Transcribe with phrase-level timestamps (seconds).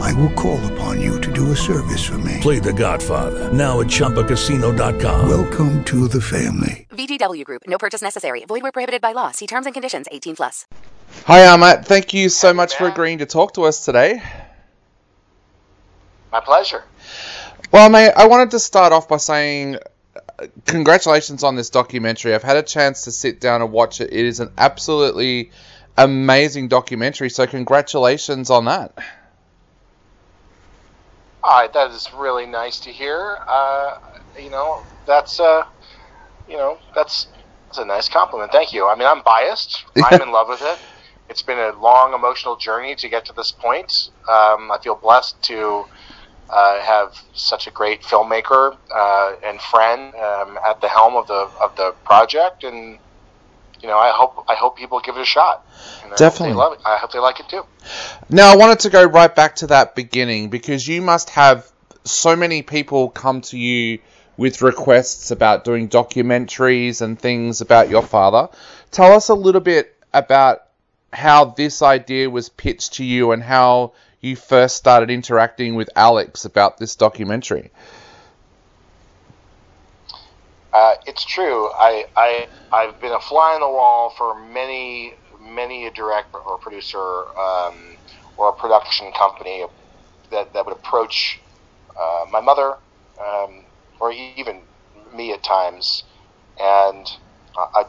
[0.00, 2.38] I will call upon you to do a service for me.
[2.40, 5.28] Play The Godfather now at ChumbaCasino.com.
[5.28, 6.86] Welcome to the family.
[6.90, 7.62] VGW Group.
[7.66, 8.44] No purchase necessary.
[8.44, 9.30] Void where prohibited by law.
[9.30, 10.06] See terms and conditions.
[10.10, 10.66] 18 plus.
[11.26, 11.84] Hi, Ahmet.
[11.84, 14.22] Thank you so much for agreeing to talk to us today.
[16.32, 16.82] My pleasure.
[17.72, 19.76] Well, mate, I wanted to start off by saying
[20.16, 22.34] uh, congratulations on this documentary.
[22.34, 24.12] I've had a chance to sit down and watch it.
[24.12, 25.50] It is an absolutely
[25.96, 27.30] amazing documentary.
[27.30, 28.96] So, congratulations on that.
[31.42, 33.38] All right, that is really nice to hear.
[33.48, 33.92] Uh,
[34.38, 35.62] you know, that's uh,
[36.46, 37.28] you know, that's
[37.68, 38.52] that's a nice compliment.
[38.52, 38.88] Thank you.
[38.88, 39.84] I mean, I'm biased.
[40.02, 40.78] I'm in love with it.
[41.28, 43.92] It's been a long emotional journey to get to this point.
[44.28, 45.84] Um, I feel blessed to
[46.52, 51.48] uh, have such a great filmmaker uh, and friend um, at the helm of the
[51.62, 52.98] of the project, and
[53.80, 55.66] you know, I hope I hope people give it a shot.
[56.02, 56.54] And I hope Definitely.
[56.54, 56.80] love it.
[56.84, 57.64] I hope they like it too.
[58.28, 61.70] Now, I wanted to go right back to that beginning because you must have
[62.04, 63.98] so many people come to you
[64.36, 68.48] with requests about doing documentaries and things about your father.
[68.90, 70.62] Tell us a little bit about
[71.12, 76.44] how this idea was pitched to you and how you first started interacting with Alex
[76.44, 77.70] about this documentary.
[81.06, 81.68] It's true.
[81.78, 86.58] I, I I've been a fly on the wall for many many a director or
[86.58, 86.98] producer
[87.38, 87.96] um,
[88.36, 89.64] or a production company
[90.30, 91.40] that, that would approach
[92.00, 92.74] uh, my mother
[93.20, 93.64] um,
[94.00, 94.62] or even
[95.14, 96.04] me at times,
[96.58, 97.06] and
[97.56, 97.84] I, I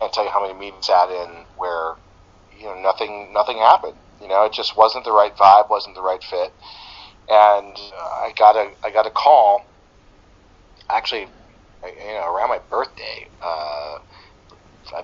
[0.00, 1.94] can't tell you how many meetings sat in where
[2.58, 3.96] you know nothing nothing happened.
[4.20, 6.52] You know, it just wasn't the right vibe, wasn't the right fit,
[7.28, 9.62] and I got a I got a call
[10.90, 11.26] actually,
[11.84, 13.96] you know, around my birthday, uh,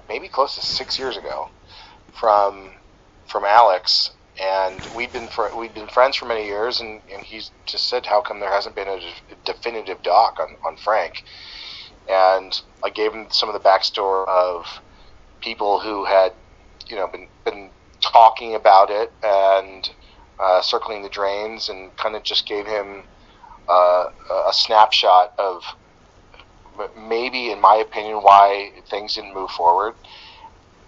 [0.08, 1.46] maybe close to six years ago,
[2.12, 2.72] from
[3.26, 4.10] from Alex,
[4.40, 8.06] and we'd been fr- we'd been friends for many years, and, and he just said,
[8.06, 11.14] "How come there hasn't been a de- definitive doc on, on Frank?"
[12.08, 12.52] And
[12.84, 14.66] I gave him some of the backstory of
[15.42, 16.32] people who had,
[16.88, 17.72] you know, been been
[18.12, 19.88] talking about it and
[20.42, 23.04] uh, circling the drains, and kind of just gave him
[23.68, 24.04] uh,
[24.48, 25.62] a snapshot of
[26.96, 29.94] maybe, in my opinion, why things didn't move forward.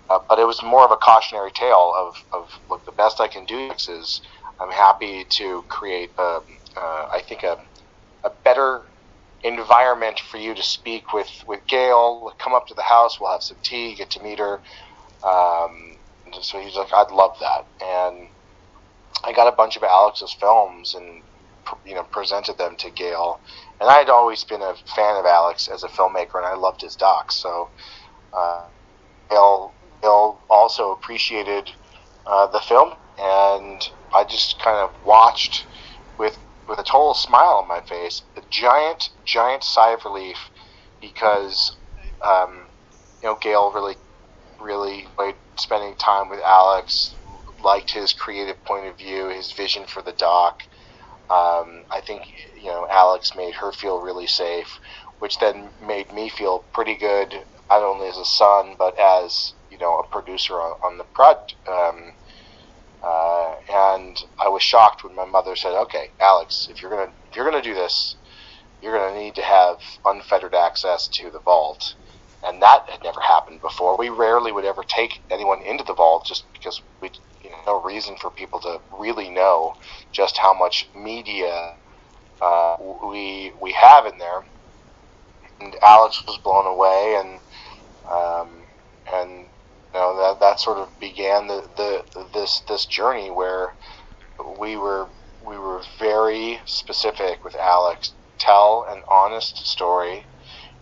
[0.08, 3.28] Uh, but it was more of a cautionary tale of, of look, the best I
[3.28, 4.20] can do is
[4.60, 6.40] I'm happy to create, a,
[6.76, 7.58] uh, I think, a,
[8.22, 8.82] a better
[9.42, 12.32] environment for you to speak with, with Gail.
[12.38, 14.60] Come up to the house, we'll have some tea, get to meet her.
[15.22, 15.96] Um,
[16.42, 17.66] so he's like, I'd love that.
[17.82, 18.28] And
[19.24, 21.22] I got a bunch of Alex's films and
[21.86, 23.40] you know presented them to Gail.
[23.80, 26.80] And I had always been a fan of Alex as a filmmaker, and I loved
[26.82, 27.34] his docs.
[27.36, 27.68] So
[28.32, 28.64] uh,
[30.64, 31.70] also appreciated
[32.26, 35.66] uh, the film, and I just kind of watched
[36.18, 40.38] with with a total smile on my face, a giant, giant sigh of relief,
[41.00, 41.76] because
[42.22, 42.62] um,
[43.22, 43.96] you know Gail really,
[44.60, 47.14] really enjoyed spending time with Alex,
[47.62, 50.62] liked his creative point of view, his vision for the doc.
[51.30, 52.22] Um, I think
[52.56, 54.78] you know Alex made her feel really safe,
[55.18, 57.34] which then made me feel pretty good,
[57.70, 61.54] not only as a son but as you know a producer on, on the project.
[61.66, 62.12] Um,
[63.02, 67.36] uh, and I was shocked when my mother said, "Okay, Alex, if you're gonna if
[67.36, 68.16] you're gonna do this,
[68.80, 71.94] you're gonna need to have unfettered access to the vault."
[72.42, 73.96] And that had never happened before.
[73.96, 77.10] We rarely would ever take anyone into the vault just because we
[77.66, 79.74] no reason for people to really know
[80.12, 81.74] just how much media
[82.40, 82.76] uh,
[83.08, 84.44] we we have in there.
[85.60, 87.40] And Alex was blown away, and
[88.10, 88.66] um,
[89.12, 89.30] and
[89.94, 93.74] you know that that sort of began the, the this this journey where
[94.60, 95.08] we were
[95.46, 98.14] we were very specific with Alex.
[98.38, 100.26] Tell an honest story.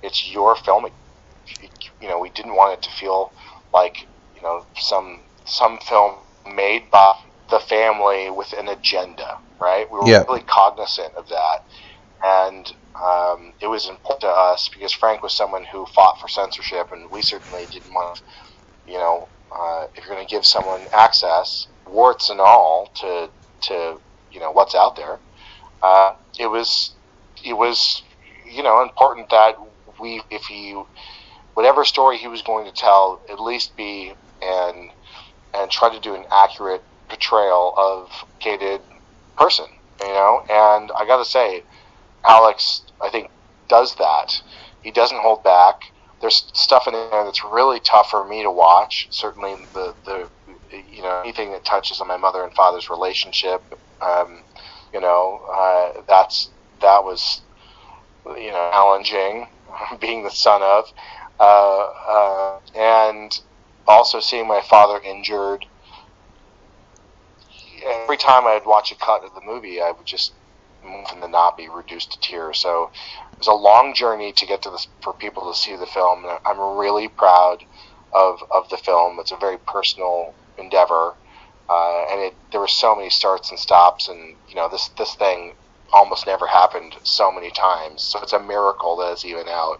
[0.02, 0.86] It's your film.
[2.00, 3.32] You know, we didn't want it to feel
[3.72, 3.96] like
[4.34, 6.14] you know some some film
[6.46, 7.14] made by
[7.50, 9.26] the family with an agenda,
[9.60, 9.86] right?
[9.92, 10.24] We were Yeah.
[10.28, 11.58] really cognizant of that,
[12.24, 12.66] and
[13.04, 17.10] um, it was important to us because Frank was someone who fought for censorship, and
[17.12, 18.18] we certainly didn't want,
[18.86, 23.30] you know, uh, if you're going to give someone access, warts and all, to
[23.64, 23.98] to
[24.30, 25.20] you know what's out there,
[25.82, 26.96] uh, it was
[27.44, 28.02] it was
[28.52, 29.56] you know important that
[30.00, 30.80] we if he
[31.54, 34.90] whatever story he was going to tell, at least be and
[35.54, 38.10] and try to do an accurate portrayal of
[38.40, 38.80] gated
[39.36, 39.66] person,
[40.00, 40.42] you know.
[40.48, 41.62] And I got to say,
[42.24, 43.30] Alex, I think
[43.68, 44.40] does that.
[44.82, 45.76] He doesn't hold back.
[46.20, 49.08] There's stuff in there that's really tough for me to watch.
[49.10, 50.28] Certainly, the the
[50.94, 53.62] you know anything that touches on my mother and father's relationship,
[54.00, 54.44] um,
[54.92, 56.50] you know, uh, that's
[56.80, 57.42] that was
[58.26, 59.48] you know challenging,
[60.00, 60.84] being the son of,
[61.40, 63.40] uh, uh, and
[63.86, 65.64] also seeing my father injured.
[67.84, 70.34] Every time I'd watch a cut of the movie, I would just
[70.84, 72.58] move and then not be reduced to tears.
[72.60, 75.86] So it was a long journey to get to this for people to see the
[75.86, 76.24] film.
[76.24, 77.58] And I'm really proud
[78.12, 79.18] of of the film.
[79.20, 81.14] It's a very personal endeavor,
[81.68, 85.14] uh, and it there were so many starts and stops, and you know this this
[85.14, 85.54] thing
[85.92, 88.02] almost never happened so many times.
[88.02, 89.78] So it's a miracle that it's even out,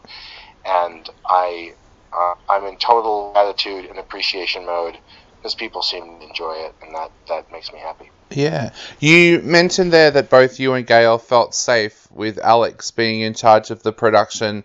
[0.64, 1.72] and I
[2.12, 4.98] uh, I'm in total gratitude and appreciation mode
[5.36, 8.10] because people seem to enjoy it, and that that makes me happy.
[8.30, 8.70] Yeah.
[9.00, 13.70] You mentioned there that both you and Gail felt safe with Alex being in charge
[13.70, 14.64] of the production.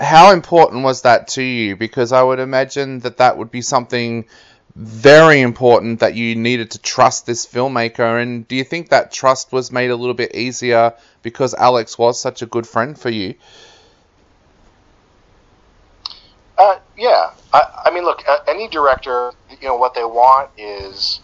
[0.00, 1.76] How important was that to you?
[1.76, 4.26] Because I would imagine that that would be something
[4.74, 8.20] very important that you needed to trust this filmmaker.
[8.20, 12.20] And do you think that trust was made a little bit easier because Alex was
[12.20, 13.34] such a good friend for you?
[16.62, 21.22] Uh, yeah, I, I mean, look, any director, you know, what they want is,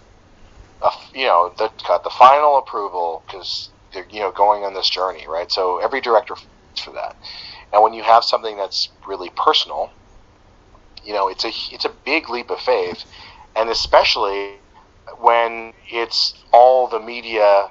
[0.82, 1.70] a, you know, the
[2.04, 5.50] the final approval because they're you know going on this journey, right?
[5.52, 6.34] So every director
[6.84, 7.14] for that,
[7.72, 9.90] and when you have something that's really personal,
[11.04, 13.04] you know, it's a it's a big leap of faith,
[13.56, 14.56] and especially
[15.20, 17.68] when it's all the media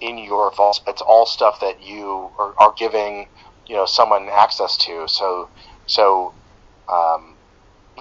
[0.00, 0.80] in your vault.
[0.88, 3.28] It's all stuff that you are, are giving,
[3.66, 5.08] you know, someone access to.
[5.08, 5.50] So
[5.86, 6.34] so
[6.92, 7.36] um,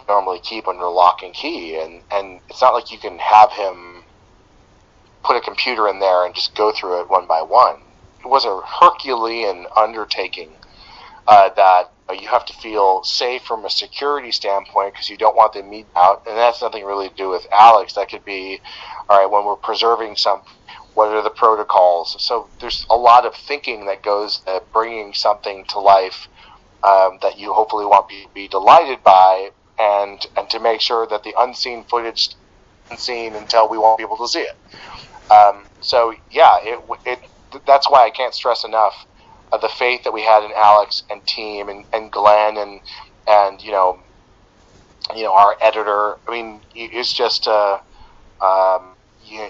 [0.07, 4.03] normally keep under lock and key, and and it's not like you can have him
[5.23, 7.77] put a computer in there and just go through it one by one.
[8.23, 10.51] It was a Herculean undertaking
[11.27, 15.53] uh, that you have to feel safe from a security standpoint because you don't want
[15.53, 17.93] them meet out, and that's nothing really to do with Alex.
[17.93, 18.59] That could be,
[19.09, 20.41] all right, when we're preserving some,
[20.93, 22.15] what are the protocols?
[22.19, 26.27] So there's a lot of thinking that goes at bringing something to life
[26.85, 29.49] um, that you hopefully want to be delighted by,
[29.79, 32.29] and and to make sure that the unseen footage
[32.91, 34.55] unseen until we won't be able to see it.
[35.33, 37.19] Um, so yeah, it, it
[37.67, 38.93] that's why I can't stress enough
[39.53, 42.81] uh, the faith that we had in Alex and team and, and Glenn and
[43.27, 43.97] and you know
[45.15, 46.17] you know our editor.
[46.27, 47.79] I mean, it's just uh,
[48.41, 49.41] um, you,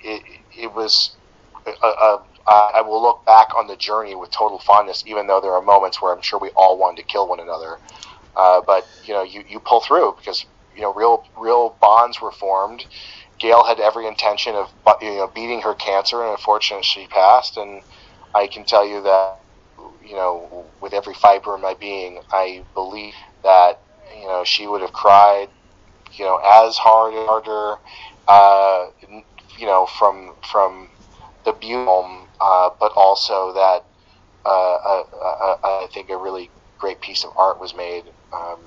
[0.00, 0.22] it,
[0.58, 1.18] it was
[1.66, 5.40] a, a uh, I will look back on the journey with total fondness, even though
[5.40, 7.78] there are moments where I'm sure we all wanted to kill one another.
[8.36, 10.44] Uh, but you know, you, you pull through because
[10.74, 12.84] you know real real bonds were formed.
[13.38, 14.68] Gail had every intention of
[15.02, 17.56] you know beating her cancer, and unfortunately she passed.
[17.56, 17.82] And
[18.34, 19.36] I can tell you that
[20.04, 23.80] you know with every fiber in my being, I believe that
[24.20, 25.48] you know she would have cried,
[26.18, 27.76] you know, as hard and harder,
[28.28, 28.86] uh,
[29.58, 30.88] you know, from from
[31.44, 33.84] the Buell uh, but also that
[34.44, 38.02] uh, uh, I think a really great piece of art was made,
[38.32, 38.58] um,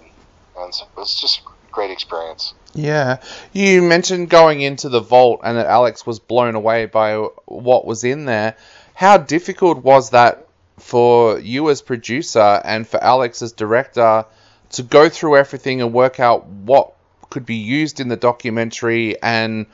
[0.57, 2.53] and so it was just a great experience.
[2.73, 3.17] Yeah,
[3.51, 7.15] you mentioned going into the vault and that Alex was blown away by
[7.45, 8.55] what was in there.
[8.93, 14.25] How difficult was that for you as producer and for Alex as director
[14.71, 16.93] to go through everything and work out what
[17.29, 19.65] could be used in the documentary and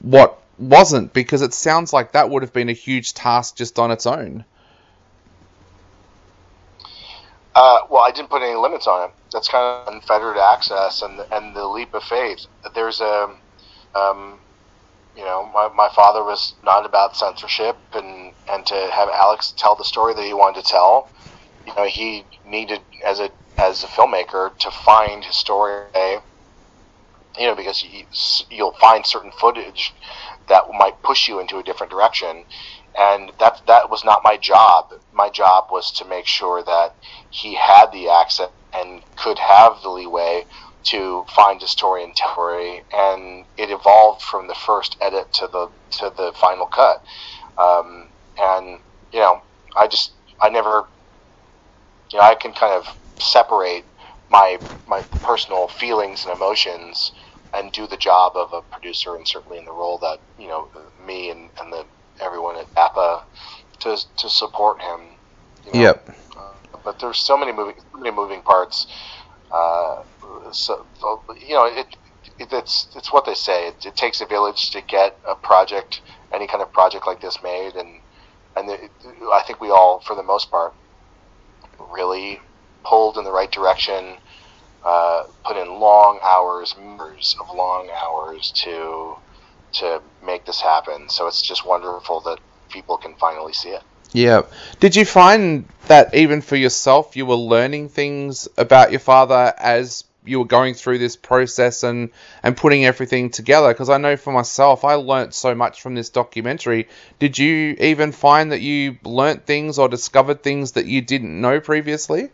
[0.00, 3.90] what wasn't because it sounds like that would have been a huge task just on
[3.90, 4.44] its own.
[7.54, 9.14] Uh, well, I didn't put any limits on it.
[9.32, 12.46] That's kind of unfettered access and and the leap of faith.
[12.74, 13.30] There's a,
[13.94, 14.38] um,
[15.16, 19.74] you know, my, my father was not about censorship and and to have Alex tell
[19.74, 21.10] the story that he wanted to tell.
[21.66, 25.84] You know, he needed as a as a filmmaker to find his story.
[27.38, 28.06] You know, because he,
[28.50, 29.94] you'll find certain footage
[30.48, 32.44] that might push you into a different direction.
[32.98, 34.92] And that that was not my job.
[35.12, 36.94] My job was to make sure that
[37.30, 40.46] he had the access and could have the leeway
[40.84, 42.82] to find a story and tell story.
[42.92, 47.02] And it evolved from the first edit to the to the final cut.
[47.58, 48.78] Um, and
[49.12, 49.42] you know,
[49.76, 50.86] I just I never,
[52.10, 52.86] you know, I can kind of
[53.18, 53.84] separate
[54.30, 57.12] my my personal feelings and emotions
[57.56, 60.68] and do the job of a producer, and certainly in the role that you know
[61.06, 61.84] me and, and the
[62.20, 63.24] everyone at APA
[63.80, 65.00] to to support him.
[65.66, 66.16] You know, yep.
[66.36, 66.52] Uh,
[66.84, 68.86] but there's so many moving so many moving parts.
[69.50, 70.02] Uh,
[70.52, 70.84] so
[71.46, 71.86] you know, it,
[72.38, 73.68] it it's it's what they say.
[73.68, 77.42] It, it, takes a village to get a project, any kind of project like this
[77.42, 78.00] made, and
[78.56, 78.90] and it,
[79.32, 80.74] I think we all, for the most part,
[81.90, 82.40] really
[82.84, 84.16] pulled in the right direction.
[84.86, 86.76] Uh, put in long hours,
[87.16, 89.16] years of long hours to
[89.72, 91.08] to make this happen.
[91.08, 92.38] So it's just wonderful that
[92.70, 93.82] people can finally see it.
[94.12, 94.42] Yeah.
[94.78, 100.04] Did you find that even for yourself, you were learning things about your father as
[100.24, 102.10] you were going through this process and,
[102.44, 103.68] and putting everything together?
[103.68, 106.88] Because I know for myself, I learnt so much from this documentary.
[107.18, 111.58] Did you even find that you learnt things or discovered things that you didn't know
[111.60, 112.30] previously?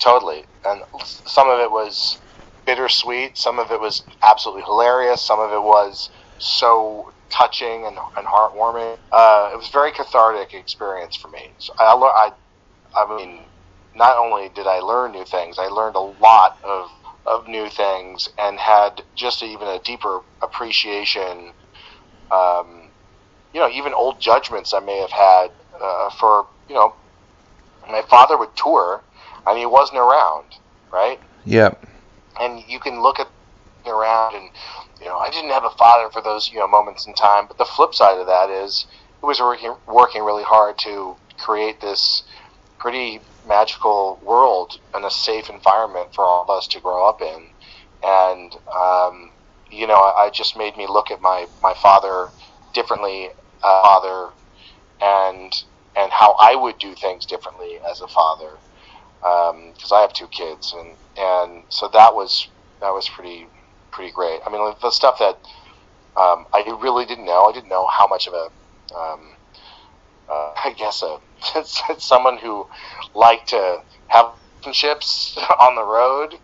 [0.00, 0.44] Totally.
[0.64, 2.20] And some of it was
[2.66, 8.26] bittersweet, some of it was absolutely hilarious, some of it was so touching and, and
[8.28, 8.98] heartwarming.
[9.12, 11.54] Uh, it was a very cathartic experience for me.
[11.58, 11.94] So I,
[12.96, 13.46] I, I mean,
[13.94, 16.88] not only did I learn new things, I learned a lot of,
[17.26, 21.52] of new things and had just even a deeper appreciation.
[22.30, 22.92] Um,
[23.54, 25.48] you know, even old judgments I may have had
[25.82, 26.94] uh, for, you know,
[27.88, 29.04] my father would tour
[29.46, 30.46] and he wasn't around,
[30.92, 31.20] right?
[31.44, 31.86] Yep.
[32.40, 33.28] And you can look at
[33.86, 34.48] around and
[35.00, 37.46] you know, I didn't have a father for those you know moments in time.
[37.46, 38.86] But the flip side of that is,
[39.20, 42.22] he was working working really hard to create this
[42.78, 47.48] pretty magical world and a safe environment for all of us to grow up in.
[48.02, 49.30] And um,
[49.70, 52.28] you know, I, I just made me look at my my father
[52.72, 53.30] differently,
[53.62, 54.32] uh, father,
[55.00, 55.52] and
[55.96, 58.58] and how I would do things differently as a father,
[59.24, 62.46] because um, I have two kids, and and so that was
[62.80, 63.46] that was pretty
[63.90, 64.40] pretty great.
[64.46, 65.38] I mean, the stuff that
[66.16, 67.44] um, I really didn't know.
[67.44, 69.34] I didn't know how much of a, um,
[70.28, 71.18] uh, I guess, a
[71.98, 72.66] someone who
[73.14, 73.78] liked to
[74.08, 76.34] have relationships on the road.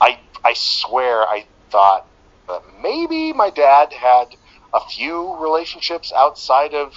[0.00, 2.06] I I swear I thought
[2.46, 4.26] that maybe my dad had
[4.72, 6.92] a few relationships outside of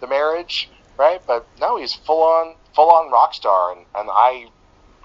[0.00, 1.20] the marriage, right?
[1.26, 4.46] But no, he's full on full on rock star, and, and I,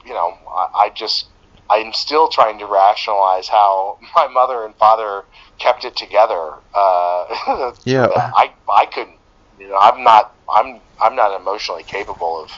[0.06, 1.30] you know, I, I just
[1.70, 5.24] I'm still trying to rationalize how my mother and father
[5.60, 6.52] kept it together.
[6.76, 9.20] Uh, yeah, I I couldn't.
[9.58, 12.50] You know, I'm not I'm I'm not emotionally capable of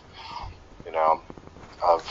[0.85, 1.19] you know
[1.87, 2.01] of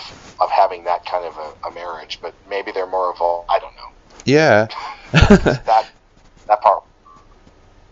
[0.40, 2.18] of having that kind of a, a marriage.
[2.22, 3.48] But maybe they're more evolved.
[3.50, 3.90] I don't know.
[4.24, 4.68] Yeah,
[5.12, 5.84] that
[6.48, 6.82] that part.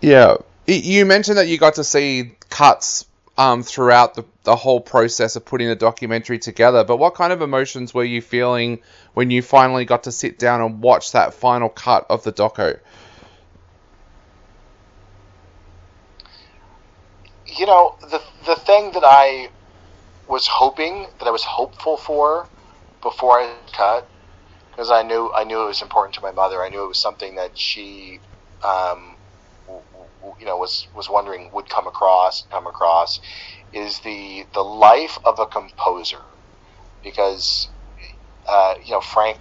[0.01, 3.07] Yeah, you mentioned that you got to see cuts
[3.43, 6.85] um, throughout the, the whole process of putting the documentary together.
[6.85, 8.81] But what kind of emotions were you feeling
[9.15, 12.79] when you finally got to sit down and watch that final cut of the doco?
[17.47, 19.49] You know, the the thing that I
[20.29, 22.47] was hoping, that I was hopeful for
[23.03, 24.09] before I cut,
[24.71, 26.63] because I knew I knew it was important to my mother.
[26.63, 28.21] I knew it was something that she
[28.65, 29.12] um,
[30.23, 33.21] you know was was wondering would come across come across
[33.73, 36.21] is the the life of a composer
[37.03, 37.69] because
[38.49, 39.41] uh, you know Frank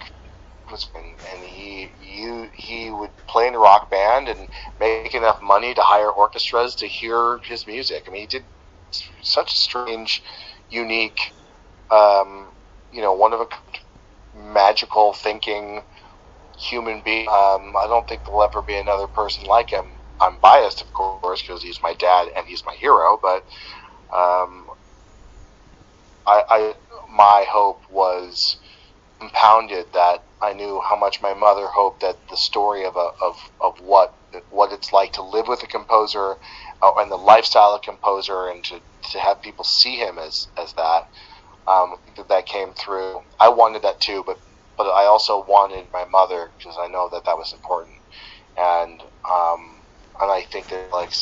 [0.70, 0.88] was
[1.32, 4.48] and he you he would play in a rock band and
[4.80, 8.04] make enough money to hire orchestras to hear his music.
[8.06, 8.46] I mean, he did
[9.22, 10.22] such a strange,
[10.68, 11.18] unique,
[11.90, 12.52] um,
[12.90, 13.46] you know, one of a
[14.34, 15.82] magical thinking
[16.58, 17.28] human being.
[17.28, 20.01] Um, I don't think there'll ever be another person like him.
[20.20, 23.18] I'm biased, of course, because he's my dad and he's my hero.
[23.22, 23.42] But
[24.16, 24.66] um,
[26.26, 26.74] I, I,
[27.14, 28.58] my hope was
[29.20, 33.36] compounded that I knew how much my mother hoped that the story of a, of
[33.60, 34.14] of what
[34.50, 36.36] what it's like to live with a composer
[36.82, 38.80] uh, and the lifestyle of composer and to,
[39.12, 41.04] to have people see him as as that
[41.68, 43.20] um, that that came through.
[43.40, 44.38] I wanted that too, but
[44.78, 47.96] but I also wanted my mother because I know that that was important
[48.56, 49.00] and
[49.30, 49.71] um,
[50.22, 51.12] and I think that like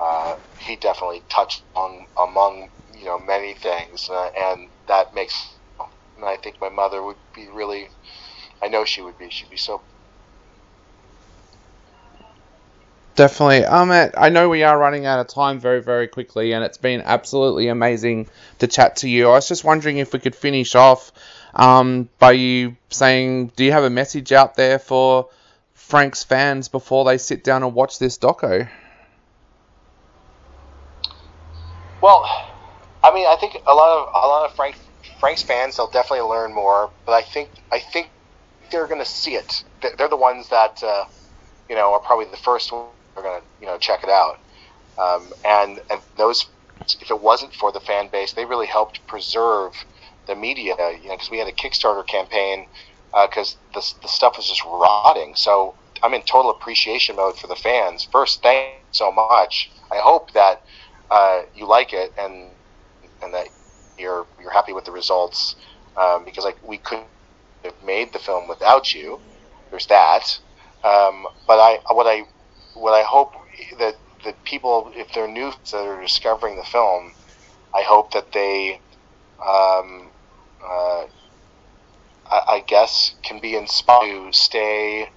[0.00, 5.34] uh, he definitely touched on among you know many things, uh, and that makes.
[6.16, 7.88] And I think my mother would be really.
[8.62, 9.30] I know she would be.
[9.30, 9.82] She'd be so.
[13.16, 13.64] Definitely.
[13.64, 17.02] Um, I know we are running out of time very, very quickly, and it's been
[17.04, 18.28] absolutely amazing
[18.60, 19.28] to chat to you.
[19.28, 21.12] I was just wondering if we could finish off
[21.54, 25.28] um, by you saying, do you have a message out there for
[25.80, 28.68] Frank's fans before they sit down and watch this doco?
[32.00, 32.24] Well,
[33.02, 34.76] I mean, I think a lot of a lot of Frank
[35.18, 38.10] Frank's fans they'll definitely learn more, but I think I think
[38.70, 39.64] they're going to see it.
[39.98, 41.04] They're the ones that uh,
[41.68, 44.36] you know are probably the first ones are going to you know check it out,
[44.98, 46.46] um, and and those
[47.00, 49.72] if it wasn't for the fan base, they really helped preserve
[50.26, 50.74] the media.
[51.02, 52.66] You know, because we had a Kickstarter campaign
[53.12, 55.34] because uh, the the stuff was just rotting.
[55.36, 58.08] So I'm in total appreciation mode for the fans.
[58.10, 59.70] First, thank so much.
[59.92, 60.62] I hope that
[61.10, 62.50] uh, you like it and
[63.22, 63.48] and that
[63.98, 65.56] you're you're happy with the results
[65.96, 67.08] um, because like we couldn't
[67.64, 69.20] have made the film without you.
[69.70, 70.38] There's that.
[70.84, 72.22] Um, but I what I
[72.74, 73.34] what I hope
[73.78, 77.14] that that people, if they're new that are discovering the film,
[77.74, 78.80] I hope that they,
[79.44, 80.10] um,
[80.64, 81.04] uh,
[82.30, 85.08] I, I, guess, can be inspired to stay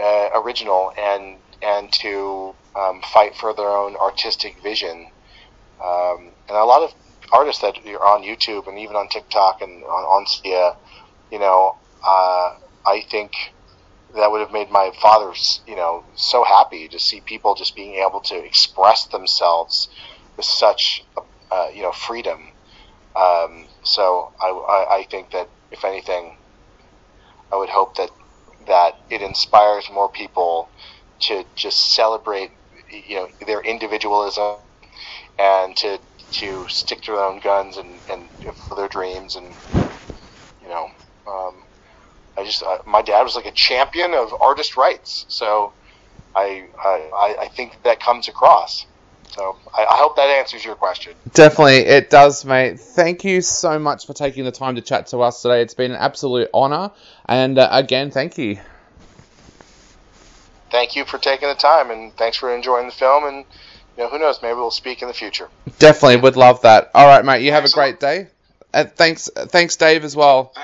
[0.00, 5.08] uh, original and and to um, fight for their own artistic vision.
[5.82, 6.92] Um, and a lot of
[7.32, 10.76] artists that are on YouTube and even on TikTok and on, on Sia,
[11.30, 13.32] you know, uh, I think
[14.14, 15.32] that would have made my father,
[15.66, 19.88] you know, so happy to see people just being able to express themselves
[20.36, 21.04] with such,
[21.50, 22.48] uh, you know, freedom.
[23.16, 26.36] Um, so I, I, I think that if anything,
[27.52, 28.10] I would hope that
[28.66, 30.70] that it inspires more people
[31.22, 32.50] to just celebrate,
[32.90, 34.56] you know, their individualism
[35.38, 35.98] and to
[36.40, 38.30] to stick to their own guns and and
[38.68, 39.56] for their dreams and
[40.60, 40.86] you know.
[41.28, 41.64] Um,
[42.38, 45.74] I just uh, my dad was like a champion of artist rights, so
[46.36, 48.86] I I, I think that comes across.
[49.32, 51.14] So I, I, hope that answers your question.
[51.32, 52.78] Definitely, it does, mate.
[52.78, 55.62] Thank you so much for taking the time to chat to us today.
[55.62, 56.90] It's been an absolute honour,
[57.26, 58.58] and uh, again, thank you.
[60.70, 63.24] Thank you for taking the time, and thanks for enjoying the film.
[63.24, 63.44] And
[63.96, 65.48] you know, who knows, maybe we'll speak in the future.
[65.78, 66.90] Definitely, would love that.
[66.94, 67.42] All right, mate.
[67.42, 68.28] You have a great day.
[68.74, 70.54] And thanks, thanks, Dave, as well.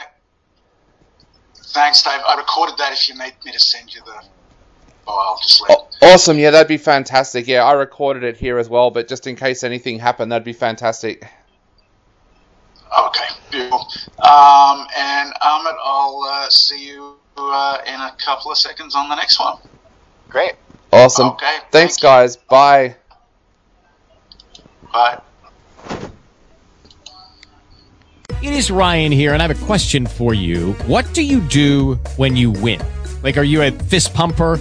[1.54, 2.20] Thanks, Dave.
[2.26, 2.92] I recorded that.
[2.92, 4.24] If you need me to send you the
[5.08, 5.78] file, just let.
[6.02, 6.38] Awesome.
[6.38, 7.46] Yeah, that'd be fantastic.
[7.48, 10.52] Yeah, I recorded it here as well, but just in case anything happened, that'd be
[10.52, 11.26] fantastic.
[12.98, 13.80] Okay, beautiful.
[14.18, 19.16] Um, and Ahmet, I'll uh, see you uh, in a couple of seconds on the
[19.16, 19.58] next one.
[20.28, 20.54] Great.
[20.92, 21.28] Awesome.
[21.28, 21.58] Okay.
[21.70, 22.36] Thanks, thank guys.
[22.36, 22.96] Bye.
[24.92, 25.20] Bye.
[28.40, 30.72] It is Ryan here, and I have a question for you.
[30.86, 32.80] What do you do when you win?
[33.22, 34.60] Like, are you a fist pumper?